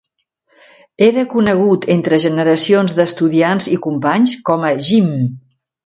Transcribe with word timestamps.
Era 1.07 1.25
conegut 1.33 1.85
entre 1.97 2.19
generacions 2.25 2.97
d'estudiants 3.01 3.71
i 3.79 3.81
companys 3.87 4.37
com 4.51 4.71
a 4.73 4.77
"Gim". 4.91 5.15